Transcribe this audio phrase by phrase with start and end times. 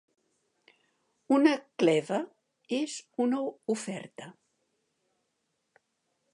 [1.37, 1.51] Una
[1.83, 2.19] "cleva"
[2.79, 4.33] és una oferta.